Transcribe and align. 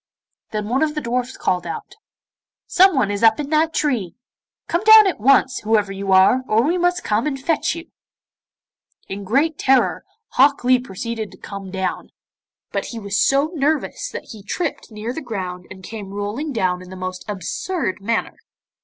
Then 0.49 0.67
one 0.67 0.81
of 0.81 0.95
the 0.95 1.01
dwarfs 1.01 1.37
called 1.37 1.67
out, 1.67 1.93
'Someone 2.65 3.11
is 3.11 3.21
up 3.21 3.39
in 3.39 3.51
that 3.51 3.71
tree. 3.71 4.15
Come 4.67 4.83
down 4.83 5.05
at 5.05 5.19
once, 5.19 5.59
whoever 5.59 5.91
you 5.91 6.11
are, 6.11 6.41
or 6.47 6.63
we 6.63 6.75
must 6.75 7.03
come 7.03 7.27
and 7.27 7.39
fetch 7.39 7.75
you.' 7.75 7.91
In 9.07 9.23
great 9.23 9.59
terror, 9.59 10.03
Hok 10.29 10.63
Lee 10.63 10.79
proceeded 10.79 11.29
to 11.33 11.37
come 11.37 11.69
down; 11.69 12.09
but 12.71 12.85
he 12.85 12.97
was 12.99 13.23
so 13.23 13.51
nervous 13.53 14.09
that 14.09 14.29
he 14.31 14.41
tripped 14.41 14.89
near 14.91 15.13
the 15.13 15.21
ground 15.21 15.67
and 15.69 15.83
came 15.83 16.11
rolling 16.15 16.51
down 16.51 16.81
in 16.81 16.89
the 16.89 16.95
most 16.95 17.23
absurd 17.29 18.01
manner. 18.01 18.33